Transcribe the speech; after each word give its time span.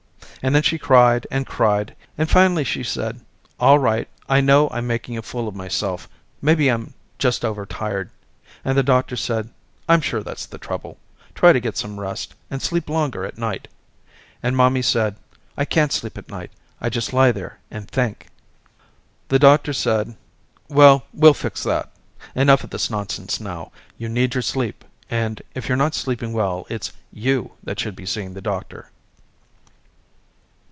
And 0.43 0.55
then 0.55 0.63
she 0.63 0.79
cried 0.79 1.27
and 1.29 1.45
cried, 1.45 1.95
and 2.17 2.27
finally 2.27 2.63
she 2.63 2.81
said 2.81 3.21
all 3.59 3.77
right, 3.77 4.07
I 4.27 4.41
know 4.41 4.69
I'm 4.69 4.87
making 4.87 5.15
a 5.15 5.21
fool 5.21 5.47
of 5.47 5.53
myself, 5.53 6.09
maybe 6.41 6.67
I'm 6.67 6.95
just 7.19 7.45
overtired, 7.45 8.09
and 8.65 8.75
the 8.75 8.81
doctor 8.81 9.15
said 9.15 9.51
I'm 9.87 10.01
sure 10.01 10.23
that's 10.23 10.47
the 10.47 10.57
trouble, 10.57 10.97
try 11.35 11.53
to 11.53 11.59
get 11.59 11.77
some 11.77 11.99
rest, 11.99 12.33
and 12.49 12.59
sleep 12.59 12.89
longer 12.89 13.23
at 13.23 13.37
night, 13.37 13.67
and 14.41 14.57
mommy 14.57 14.81
said 14.81 15.15
I 15.55 15.63
can't 15.63 15.91
sleep 15.93 16.17
at 16.17 16.27
night, 16.31 16.49
I 16.79 16.89
just 16.89 17.13
lie 17.13 17.31
there 17.31 17.59
and 17.69 17.87
think. 17.87 18.25
The 19.27 19.37
doctor 19.37 19.73
said 19.73 20.17
well 20.69 21.05
we'll 21.13 21.35
fix 21.35 21.61
that, 21.65 21.91
enough 22.33 22.63
of 22.63 22.71
this 22.71 22.89
nonsense 22.89 23.39
now, 23.39 23.71
you 23.99 24.09
need 24.09 24.33
your 24.33 24.41
sleep 24.41 24.83
and 25.07 25.39
if 25.53 25.67
you're 25.69 25.75
not 25.77 25.93
sleeping 25.93 26.33
well 26.33 26.65
it's 26.67 26.91
you 27.13 27.51
that 27.63 27.79
should 27.79 27.95
be 27.95 28.07
seeing 28.07 28.33
the 28.33 28.41
doctor. 28.41 28.89